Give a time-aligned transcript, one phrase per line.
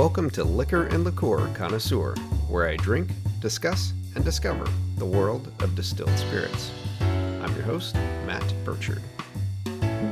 [0.00, 2.14] Welcome to Liquor and Liqueur Connoisseur,
[2.48, 6.70] where I drink, discuss, and discover the world of distilled spirits.
[7.00, 7.94] I'm your host,
[8.24, 9.02] Matt Burchard.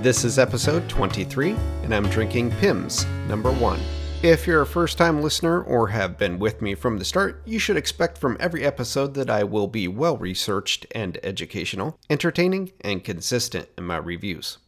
[0.03, 1.53] This is episode 23,
[1.85, 3.81] and I'm drinking Pimm's number one.
[4.23, 7.59] If you're a first time listener or have been with me from the start, you
[7.59, 13.03] should expect from every episode that I will be well researched and educational, entertaining, and
[13.03, 14.59] consistent in my reviews.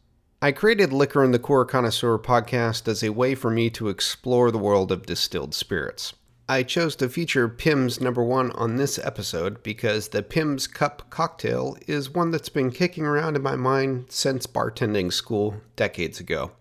[0.43, 4.57] I created Liquor and Liqueur Connoisseur podcast as a way for me to explore the
[4.57, 6.15] world of distilled spirits.
[6.49, 11.77] I chose to feature Pimm's number one on this episode because the Pimm's Cup cocktail
[11.85, 16.53] is one that's been kicking around in my mind since bartending school decades ago.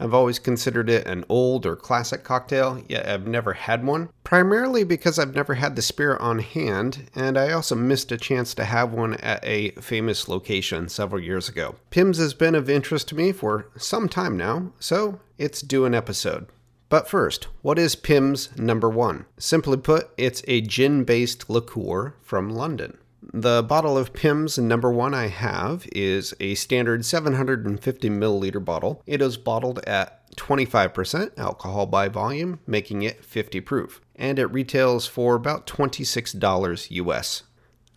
[0.00, 4.84] I've always considered it an old or classic cocktail, yet I've never had one, primarily
[4.84, 8.64] because I've never had the spirit on hand, and I also missed a chance to
[8.64, 11.76] have one at a famous location several years ago.
[11.90, 15.94] Pimm's has been of interest to me for some time now, so it's due an
[15.94, 16.48] episode.
[16.88, 19.26] But first, what is Pimm's number one?
[19.38, 22.98] Simply put, it's a gin based liqueur from London.
[23.36, 29.02] The bottle of Pimm's number one I have is a standard 750 milliliter bottle.
[29.06, 35.08] It is bottled at 25% alcohol by volume, making it 50 proof, and it retails
[35.08, 37.42] for about $26 US.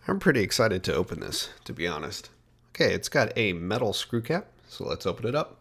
[0.08, 2.30] I'm pretty excited to open this, to be honest.
[2.70, 5.60] Okay, it's got a metal screw cap, so let's open it up.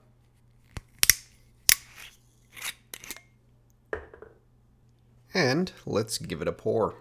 [5.35, 6.95] And let's give it a pour.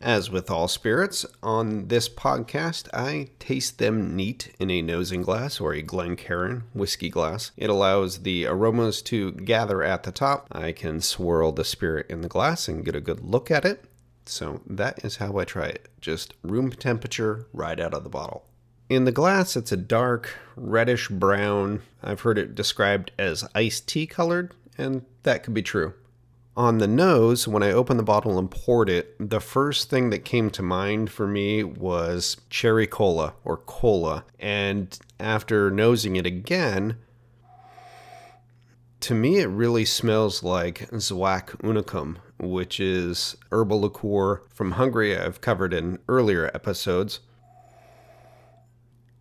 [0.00, 5.58] As with all spirits, on this podcast, I taste them neat in a nosing glass
[5.58, 7.50] or a Glencairn whiskey glass.
[7.56, 10.46] It allows the aromas to gather at the top.
[10.52, 13.86] I can swirl the spirit in the glass and get a good look at it.
[14.24, 15.88] So that is how I try it.
[16.00, 18.44] Just room temperature right out of the bottle.
[18.88, 21.82] In the glass, it's a dark reddish brown.
[22.04, 25.94] I've heard it described as iced tea colored, and that could be true.
[26.58, 30.24] On the nose, when I opened the bottle and poured it, the first thing that
[30.24, 34.24] came to mind for me was cherry cola or cola.
[34.40, 36.96] And after nosing it again,
[38.98, 45.40] to me, it really smells like Zwack Unicum, which is herbal liqueur from Hungary I've
[45.40, 47.20] covered in earlier episodes.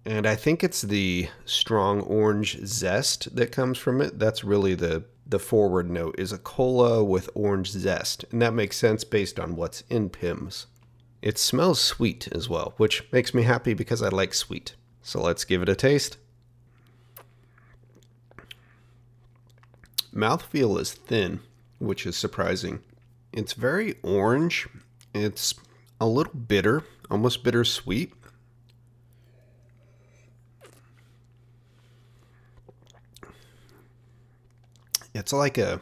[0.04, 4.18] And I think it's the strong orange zest that comes from it.
[4.18, 8.78] That's really the the forward note is a cola with orange zest, and that makes
[8.78, 10.68] sense based on what's in Pimm's.
[11.22, 14.76] It smells sweet as well, which makes me happy because I like sweet.
[15.02, 16.18] So let's give it a taste.
[20.14, 21.42] Mouthfeel is thin,
[21.80, 22.80] which is surprising.
[23.34, 24.68] It's very orange.
[25.14, 25.54] It's
[26.00, 28.14] a little bitter, almost bittersweet.
[35.18, 35.82] It's like a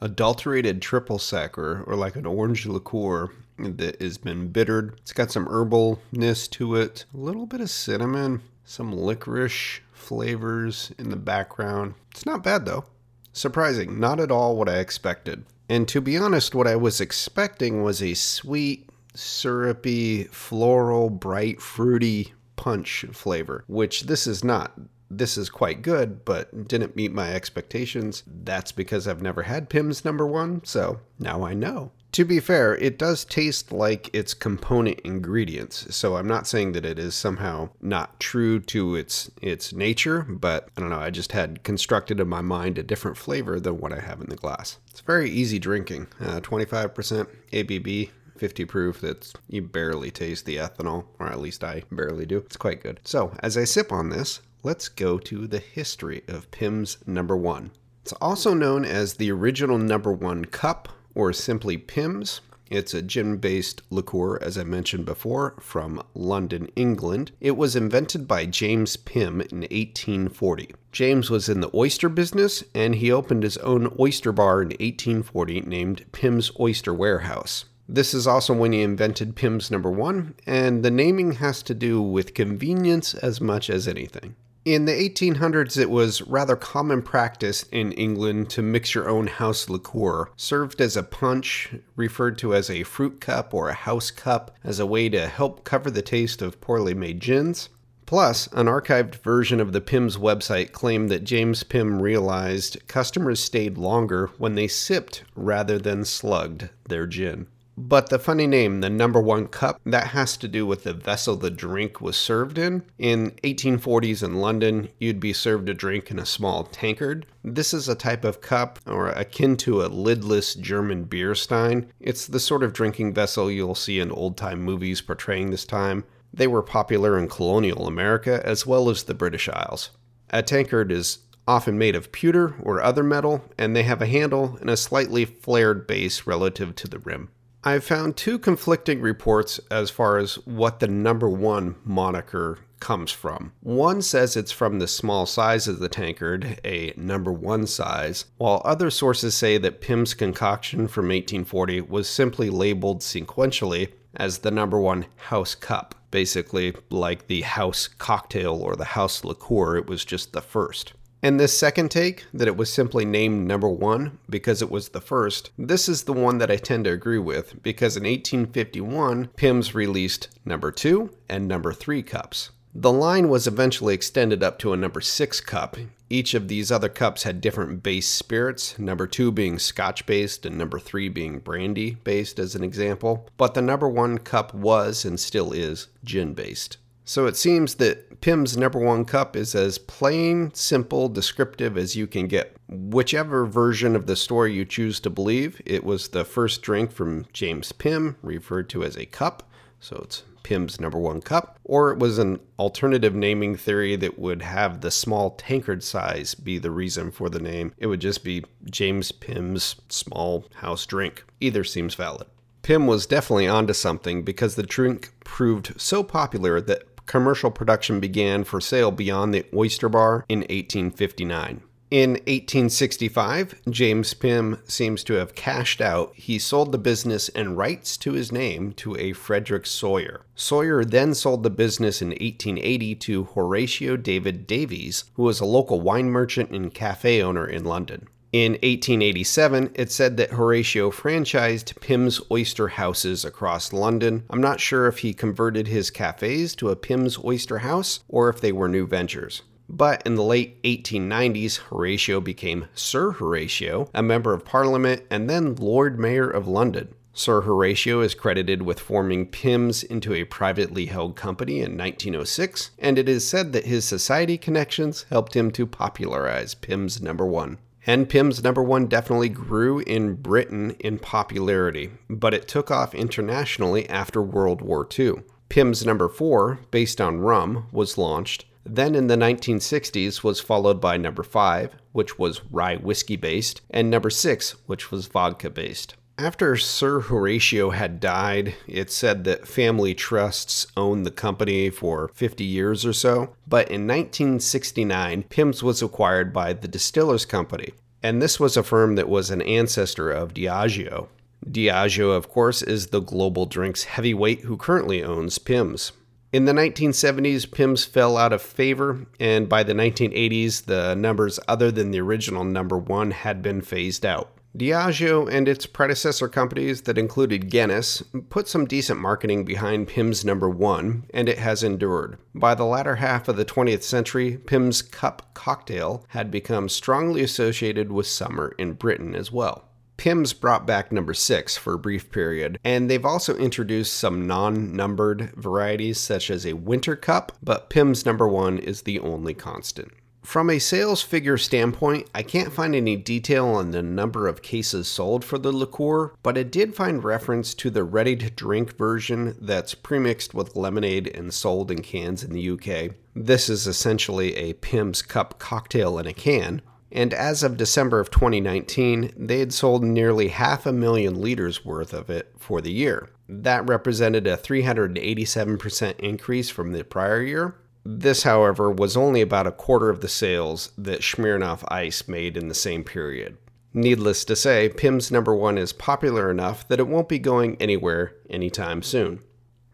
[0.00, 4.94] adulterated triple sec or, or like an orange liqueur that has been bittered.
[5.02, 11.10] It's got some herbalness to it, a little bit of cinnamon, some licorice flavors in
[11.10, 11.94] the background.
[12.10, 12.84] It's not bad though.
[13.32, 15.44] Surprising, not at all what I expected.
[15.68, 22.32] And to be honest, what I was expecting was a sweet, syrupy, floral, bright, fruity
[22.56, 24.72] punch flavor, which this is not
[25.10, 28.22] this is quite good, but didn't meet my expectations.
[28.26, 31.92] That's because I've never had Pimm's number one, so now I know.
[32.12, 36.86] To be fair, it does taste like its component ingredients, so I'm not saying that
[36.86, 41.32] it is somehow not true to its its nature, but I don't know, I just
[41.32, 44.78] had constructed in my mind a different flavor than what I have in the glass.
[44.90, 46.08] It's very easy drinking.
[46.18, 51.82] Uh, 25% ABV, 50 proof that's you barely taste the ethanol or at least i
[51.90, 55.58] barely do it's quite good so as i sip on this let's go to the
[55.58, 57.70] history of Pimm's number one.
[58.02, 62.40] It's also known as the original number one cup, or simply Pimm's.
[62.70, 67.32] It's a gin based liqueur, as I mentioned before, from London, England.
[67.40, 70.74] It was invented by James Pimm in 1840.
[70.92, 75.62] James was in the oyster business and he opened his own oyster bar in 1840
[75.62, 77.64] named Pimm's Oyster Warehouse.
[77.88, 82.02] This is also when he invented Pimm's number one, and the naming has to do
[82.02, 84.34] with convenience as much as anything.
[84.68, 89.70] In the 1800s, it was rather common practice in England to mix your own house
[89.70, 94.54] liqueur, served as a punch, referred to as a fruit cup or a house cup,
[94.62, 97.70] as a way to help cover the taste of poorly made gins.
[98.04, 103.78] Plus, an archived version of the Pimm's website claimed that James Pimm realized customers stayed
[103.78, 107.46] longer when they sipped rather than slugged their gin.
[107.80, 111.36] But the funny name, the number one cup, that has to do with the vessel
[111.36, 112.82] the drink was served in.
[112.98, 117.24] In 1840s in London, you'd be served a drink in a small tankard.
[117.44, 121.86] This is a type of cup, or akin to a lidless German beer stein.
[122.00, 126.02] It's the sort of drinking vessel you'll see in old time movies portraying this time.
[126.34, 129.90] They were popular in colonial America as well as the British Isles.
[130.30, 134.58] A tankard is often made of pewter or other metal, and they have a handle
[134.60, 137.28] and a slightly flared base relative to the rim.
[137.68, 143.52] I've found two conflicting reports as far as what the number one moniker comes from.
[143.60, 148.62] One says it's from the small size of the tankard, a number one size, while
[148.64, 154.80] other sources say that Pimm's concoction from 1840 was simply labeled sequentially as the number
[154.80, 155.94] one house cup.
[156.10, 160.94] Basically, like the house cocktail or the house liqueur, it was just the first.
[161.22, 165.00] And this second take, that it was simply named number one because it was the
[165.00, 169.74] first, this is the one that I tend to agree with because in 1851, Pimm's
[169.74, 172.50] released number two and number three cups.
[172.74, 175.76] The line was eventually extended up to a number six cup.
[176.10, 180.56] Each of these other cups had different base spirits, number two being scotch based and
[180.56, 183.28] number three being brandy based, as an example.
[183.36, 186.76] But the number one cup was and still is gin based.
[187.08, 192.06] So it seems that Pimm's number one cup is as plain, simple, descriptive as you
[192.06, 192.54] can get.
[192.68, 197.24] Whichever version of the story you choose to believe, it was the first drink from
[197.32, 199.50] James Pimm, referred to as a cup.
[199.80, 204.42] So it's Pimm's number one cup, or it was an alternative naming theory that would
[204.42, 207.72] have the small tankard size be the reason for the name.
[207.78, 211.24] It would just be James Pimm's small house drink.
[211.40, 212.26] Either seems valid.
[212.60, 218.44] Pimm was definitely onto something because the drink proved so popular that commercial production began
[218.44, 221.62] for sale beyond the oyster bar in 1859.
[221.90, 226.12] In 1865, James Pimm seems to have cashed out.
[226.14, 230.26] He sold the business and rights to his name to a Frederick Sawyer.
[230.34, 235.80] Sawyer then sold the business in 1880 to Horatio David Davies, who was a local
[235.80, 238.06] wine merchant and cafe owner in London.
[238.30, 244.24] In 1887, it said that Horatio franchised Pimm's Oyster Houses across London.
[244.28, 248.42] I'm not sure if he converted his cafes to a Pimm's Oyster House or if
[248.42, 249.40] they were new ventures.
[249.66, 255.54] But in the late 1890s, Horatio became Sir Horatio, a member of Parliament, and then
[255.54, 256.94] Lord Mayor of London.
[257.14, 262.98] Sir Horatio is credited with forming Pimm's into a privately held company in 1906, and
[262.98, 267.56] it is said that his society connections helped him to popularize Pimm's number one.
[267.88, 273.88] And Pimm's number one definitely grew in Britain in popularity, but it took off internationally
[273.88, 275.22] after World War II.
[275.48, 278.44] Pimm's number four, based on rum, was launched.
[278.62, 283.88] Then in the 1960s was followed by number five, which was rye whiskey based, and
[283.88, 285.96] number six, which was vodka based.
[286.20, 292.42] After Sir Horatio had died, it said that family trusts owned the company for 50
[292.42, 293.36] years or so.
[293.46, 298.96] But in 1969, Pimm's was acquired by the Distillers Company, and this was a firm
[298.96, 301.06] that was an ancestor of Diageo.
[301.48, 305.92] Diageo, of course, is the global drinks heavyweight who currently owns Pimm's.
[306.32, 311.70] In the 1970s, Pimm's fell out of favor, and by the 1980s, the numbers other
[311.70, 314.32] than the original number one had been phased out.
[314.56, 320.48] Diageo and its predecessor companies that included Guinness put some decent marketing behind Pimm's number
[320.48, 322.18] one, and it has endured.
[322.34, 327.92] By the latter half of the 20th century, Pimm's Cup cocktail had become strongly associated
[327.92, 329.68] with summer in Britain as well.
[329.98, 334.74] Pimm's brought back number six for a brief period, and they've also introduced some non
[334.74, 339.92] numbered varieties such as a winter cup, but Pimm's number one is the only constant.
[340.22, 344.86] From a sales figure standpoint, I can't find any detail on the number of cases
[344.86, 349.36] sold for the liqueur, but I did find reference to the ready to drink version
[349.40, 352.94] that's premixed with lemonade and sold in cans in the UK.
[353.14, 356.60] This is essentially a Pimm's Cup cocktail in a can,
[356.90, 361.92] and as of December of 2019, they had sold nearly half a million liters worth
[361.92, 363.10] of it for the year.
[363.28, 367.54] That represented a 387% increase from the prior year,
[367.90, 372.48] this, however, was only about a quarter of the sales that Smirnoff Ice made in
[372.48, 373.38] the same period.
[373.72, 378.14] Needless to say, Pimm's number one is popular enough that it won't be going anywhere
[378.28, 379.22] anytime soon.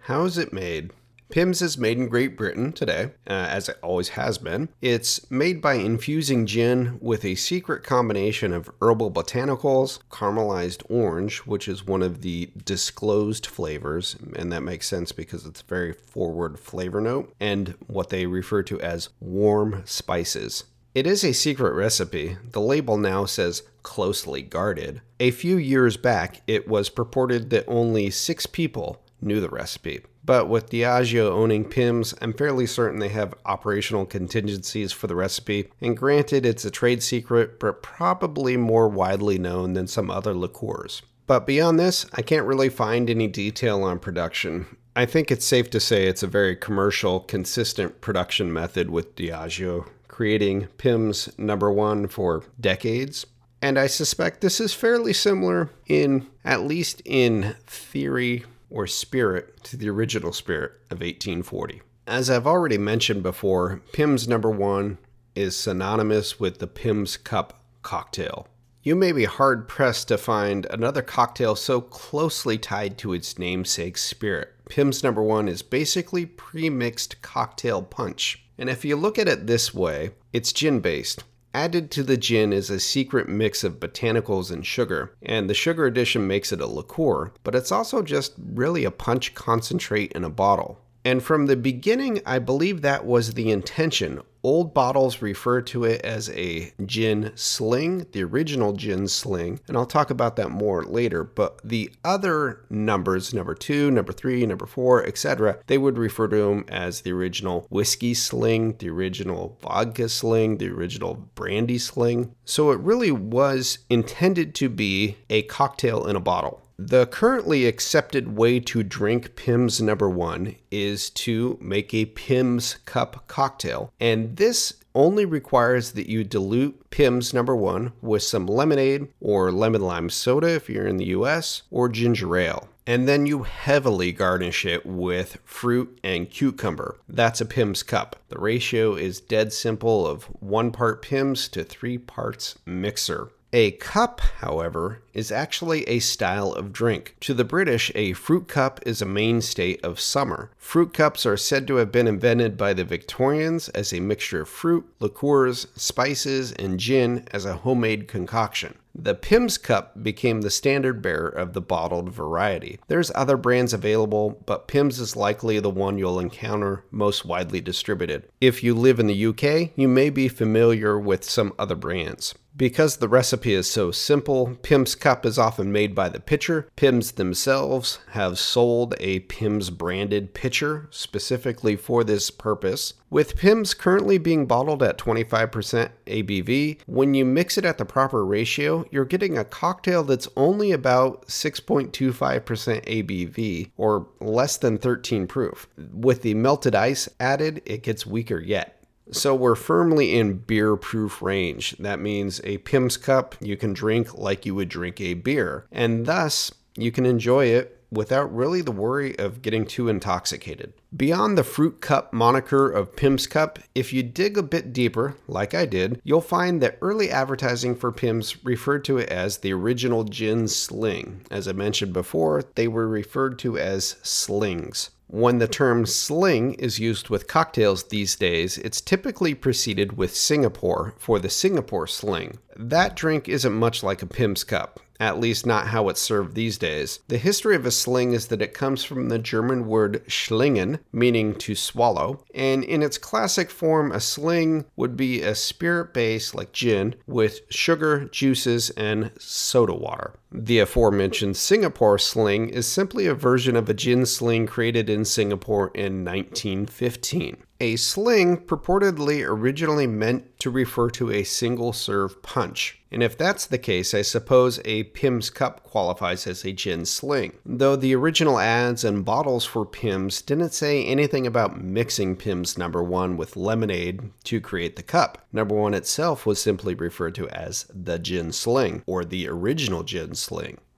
[0.03, 0.93] How is it made?
[1.31, 4.69] Pimm's is made in Great Britain today, uh, as it always has been.
[4.81, 11.67] It's made by infusing gin with a secret combination of herbal botanicals, caramelized orange, which
[11.67, 16.59] is one of the disclosed flavors, and that makes sense because it's a very forward
[16.59, 20.65] flavor note, and what they refer to as warm spices.
[20.95, 22.37] It is a secret recipe.
[22.53, 25.01] The label now says closely guarded.
[25.19, 30.03] A few years back, it was purported that only six people knew the recipe.
[30.27, 35.69] But with Diageo owning Pimm's, I'm fairly certain they have operational contingencies for the recipe.
[35.81, 41.03] And granted, it's a trade secret, but probably more widely known than some other liqueurs.
[41.27, 44.67] But beyond this, I can't really find any detail on production.
[44.97, 49.89] I think it's safe to say it's a very commercial, consistent production method with Diageo,
[50.09, 53.27] creating Pimm's number one for decades.
[53.61, 59.77] And I suspect this is fairly similar in, at least in theory or spirit, to
[59.77, 61.81] the original spirit of 1840.
[62.09, 64.99] As I've already mentioned before, Pimm's number one
[65.37, 68.49] is synonymous with the Pimm's Cup cocktail.
[68.83, 73.97] You may be hard pressed to find another cocktail so closely tied to its namesake
[73.97, 74.53] spirit.
[74.69, 78.45] Pimm's number one is basically pre mixed cocktail punch.
[78.59, 81.25] And if you look at it this way, it's gin based.
[81.55, 85.87] Added to the gin is a secret mix of botanicals and sugar, and the sugar
[85.87, 90.31] addition makes it a liqueur, but it's also just really a punch concentrate in a
[90.31, 90.81] bottle.
[91.05, 94.23] And from the beginning, I believe that was the intention.
[94.45, 99.87] Old bottles refer to it as a gin sling, the original gin sling, and I'll
[99.87, 101.25] talk about that more later.
[101.25, 106.37] But the other numbers, number two, number three, number four, etc., they would refer to
[106.37, 112.35] them as the original whiskey sling, the original vodka sling, the original brandy sling.
[112.45, 116.64] So it really was intended to be a cocktail in a bottle.
[116.79, 123.29] The currently accepted way to drink Pimm's number one is to make a Pimm's cup
[123.29, 123.93] cocktail.
[124.01, 129.83] And this only requires that you dilute Pimm's number one with some lemonade or lemon
[129.83, 132.69] lime soda if you're in the US or ginger ale.
[132.87, 136.99] And then you heavily garnish it with fruit and cucumber.
[137.09, 138.17] That's a Pimm's cup.
[138.29, 143.31] The ratio is dead simple of one part Pimm's to three parts mixer.
[143.57, 147.15] A cup, however, is actually a style of drink.
[147.21, 150.51] To the British, a fruit cup is a mainstay of summer.
[150.59, 154.49] Fruit cups are said to have been invented by the Victorians as a mixture of
[154.49, 158.75] fruit, liqueurs, spices, and gin as a homemade concoction.
[158.93, 162.81] The Pimm's cup became the standard bearer of the bottled variety.
[162.89, 168.29] There's other brands available, but Pimm's is likely the one you'll encounter most widely distributed.
[168.41, 172.35] If you live in the UK, you may be familiar with some other brands.
[172.57, 176.69] Because the recipe is so simple, Pimm's Cup is often made by the pitcher.
[176.77, 182.95] Pimm's themselves have sold a Pimm's branded pitcher specifically for this purpose.
[183.11, 188.25] With Pimm's currently being bottled at 25% ABV, when you mix it at the proper
[188.25, 195.69] ratio, you're getting a cocktail that's only about 6.25% ABV, or less than 13 proof.
[195.93, 198.74] With the melted ice added, it gets weaker yet.
[199.11, 201.77] So we're firmly in beer proof range.
[201.79, 206.07] That means a Pimm's cup you can drink like you would drink a beer, and
[206.07, 210.73] thus you can enjoy it without really the worry of getting too intoxicated.
[210.97, 215.55] Beyond the fruit cup moniker of Pimm's Cup, if you dig a bit deeper, like
[215.55, 220.05] I did, you'll find that early advertising for Pimm's referred to it as the original
[220.05, 221.23] gin sling.
[221.31, 224.91] As I mentioned before, they were referred to as slings.
[225.15, 230.93] When the term sling is used with cocktails these days, it's typically preceded with Singapore
[230.99, 232.39] for the Singapore sling.
[232.57, 236.59] That drink isn't much like a Pimm's cup, at least not how it's served these
[236.59, 236.99] days.
[237.07, 241.37] The history of a sling is that it comes from the German word schlingen, meaning
[241.37, 246.51] to swallow, and in its classic form, a sling would be a spirit base like
[246.51, 250.15] gin with sugar, juices, and soda water.
[250.37, 255.71] The aforementioned Singapore sling is simply a version of a gin sling created in Singapore
[255.77, 257.37] in 1915.
[257.61, 262.81] A sling purportedly originally meant to refer to a single serve punch.
[262.91, 267.33] And if that's the case, I suppose a Pimm's cup qualifies as a gin sling.
[267.47, 272.83] Though the original ads and bottles for Pimm's didn't say anything about mixing Pimm's number
[272.83, 275.27] one with lemonade to create the cup.
[275.33, 280.15] Number one itself was simply referred to as the gin sling, or the original gin
[280.15, 280.24] sling.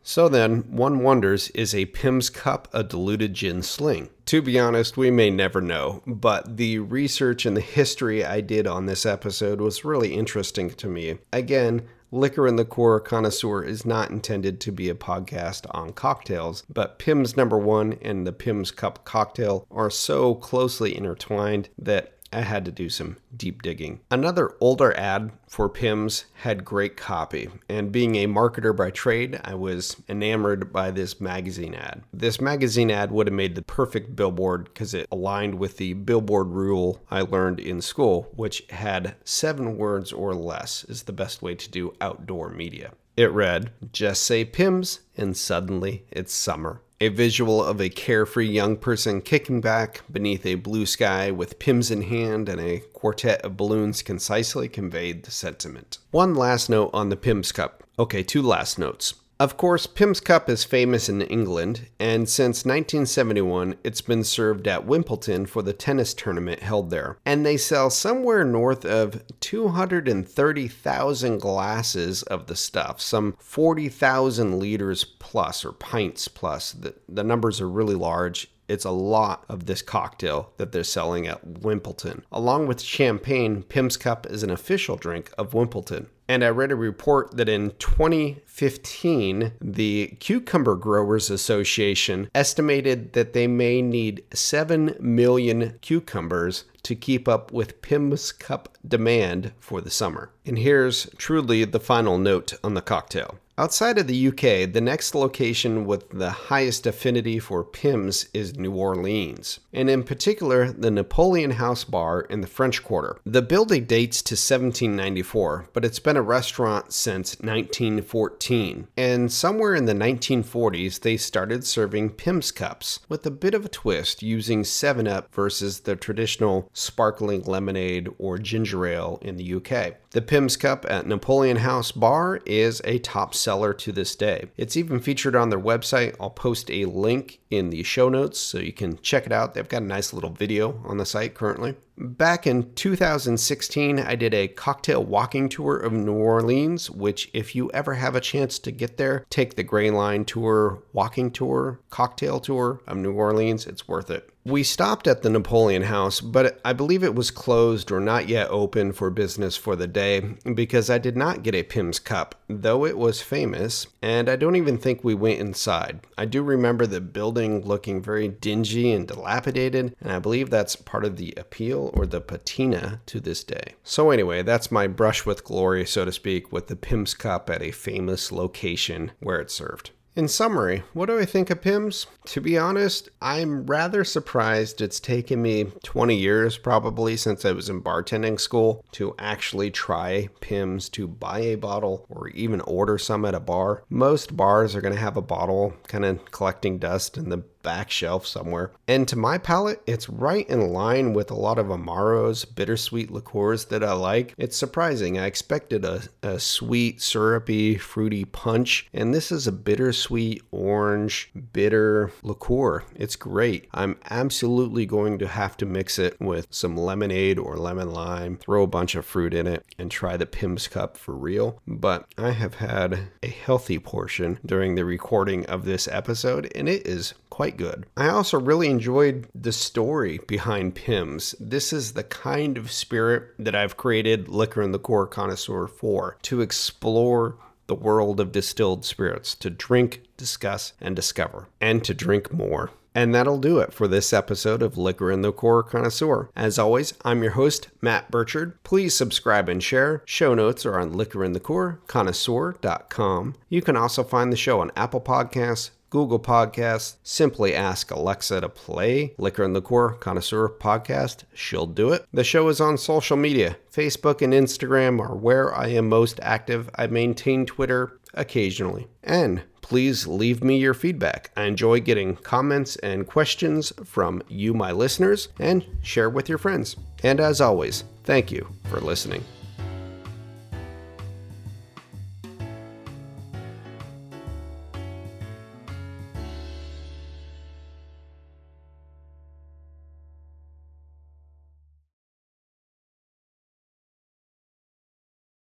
[0.03, 4.11] So then, one wonders is a Pimm's cup a diluted gin sling?
[4.27, 8.69] To be honest, we may never know, but the research and the history I did
[8.69, 11.19] on this episode was really interesting to me.
[11.33, 17.01] Again, Liquor and Liqueur Connoisseur is not intended to be a podcast on cocktails, but
[17.01, 22.65] Pimm's number one and the Pimm's Cup cocktail are so closely intertwined that I had
[22.65, 24.01] to do some deep digging.
[24.11, 29.55] Another older ad for Pimm's had great copy, and being a marketer by trade, I
[29.55, 32.03] was enamored by this magazine ad.
[32.13, 36.49] This magazine ad would have made the perfect billboard because it aligned with the billboard
[36.49, 41.55] rule I learned in school, which had seven words or less is the best way
[41.55, 42.93] to do outdoor media.
[43.17, 46.83] It read, Just say Pimm's, and suddenly it's summer.
[46.99, 51.91] A visual of a carefree young person kicking back beneath a blue sky with Pimm's
[51.91, 55.99] in hand and a quartet of balloons concisely conveyed the sentiment.
[56.11, 57.83] One last note on the Pimm's Cup.
[57.99, 59.13] Okay, two last notes.
[59.39, 64.87] Of course, Pimm's Cup is famous in England, and since 1971, it's been served at
[64.87, 67.19] Wimbledon for the tennis tournament held there.
[67.27, 75.67] And they sell somewhere north of 230,000 glasses of the stuff, some 40,000 liters plus
[75.67, 76.73] or pints plus.
[76.73, 81.27] The, the numbers are really large it's a lot of this cocktail that they're selling
[81.27, 82.25] at Wimbledon.
[82.33, 86.09] Along with champagne, Pimm's Cup is an official drink of Wimbledon.
[86.29, 93.47] And I read a report that in 2015, the Cucumber Growers Association estimated that they
[93.47, 100.31] may need 7 million cucumbers to keep up with Pimm's Cup demand for the summer.
[100.45, 103.39] And here's truly the final note on the cocktail.
[103.59, 108.75] Outside of the UK, the next location with the highest affinity for Pimm's is New
[108.75, 113.19] Orleans, and in particular, the Napoleon House Bar in the French Quarter.
[113.25, 118.89] The building dates to 1794, but it's been a restaurant since 1914.
[118.95, 123.71] And somewhere in the 1940s, they started serving Pimm's cups with a bit of a
[123.71, 129.95] twist using 7 Up versus the traditional sparkling lemonade or ginger ale in the UK.
[130.11, 134.47] The Pimm's Cup at Napoleon House Bar is a top seller to this day.
[134.57, 136.17] It's even featured on their website.
[136.19, 139.55] I'll post a link in the show notes so you can check it out.
[139.55, 141.77] They've got a nice little video on the site currently.
[141.99, 147.71] Back in 2016, I did a cocktail walking tour of New Orleans, which, if you
[147.71, 152.39] ever have a chance to get there, take the Gray Line tour, walking tour, cocktail
[152.39, 153.67] tour of New Orleans.
[153.67, 154.29] It's worth it.
[154.45, 158.49] We stopped at the Napoleon House, but I believe it was closed or not yet
[158.49, 160.21] open for business for the day
[160.55, 164.57] because I did not get a Pimm's cup, though it was famous, and I don't
[164.57, 166.01] even think we went inside.
[166.17, 171.05] I do remember the building looking very dingy and dilapidated, and I believe that's part
[171.05, 173.75] of the appeal or the patina to this day.
[173.85, 177.63] So, anyway, that's my brush with glory, so to speak, with the Pimm's cup at
[177.63, 179.91] a famous location where it served.
[180.17, 182.07] In summary, what do I think of Pimm's?
[182.29, 187.69] To be honest, I'm rather surprised it's taken me 20 years probably since I was
[187.69, 193.27] in bartending school to actually try Pimm's to buy a bottle or even order some
[193.27, 193.83] at a bar.
[193.91, 197.91] Most bars are going to have a bottle kind of collecting dust in the back
[197.91, 198.71] shelf somewhere.
[198.87, 203.65] And to my palate, it's right in line with a lot of Amaro's bittersweet liqueurs
[203.65, 204.35] that I like.
[204.39, 205.19] It's surprising.
[205.19, 212.13] I expected a, a sweet, syrupy, fruity punch, and this is a bittersweet, orange, bitter
[212.23, 212.85] liqueur.
[212.95, 213.69] It's great.
[213.75, 218.63] I'm absolutely going to have to mix it with some lemonade or lemon lime, throw
[218.63, 221.61] a bunch of fruit in it, and try the Pimm's Cup for real.
[221.67, 226.87] But I have had a healthy portion during the recording of this episode, and it
[226.87, 227.87] is quite good.
[227.97, 231.35] I also really enjoyed the story behind Pimm's.
[231.41, 236.41] This is the kind of spirit that I've created Liquor and Liqueur Connoisseur for to
[236.41, 242.71] explore the world of distilled spirits, to drink, discuss, and discover, and to drink more.
[242.97, 246.31] And that'll do it for this episode of Liquor and Liqueur Connoisseur.
[246.35, 248.57] As always, I'm your host, Matt Burchard.
[248.65, 250.03] Please subscribe and share.
[250.07, 253.35] Show notes are on Liquor and Liqueur Connoisseur.com.
[253.51, 256.97] You can also find the show on Apple Podcasts, Google Podcasts.
[257.03, 261.25] Simply ask Alexa to play Liquor and Liqueur Connoisseur podcast.
[261.35, 262.07] She'll do it.
[262.13, 263.57] The show is on social media.
[263.73, 266.71] Facebook and Instagram are where I am most active.
[266.77, 268.89] I maintain Twitter occasionally.
[269.03, 271.31] And please leave me your feedback.
[271.37, 276.77] I enjoy getting comments and questions from you, my listeners, and share with your friends.
[277.03, 279.25] And as always, thank you for listening.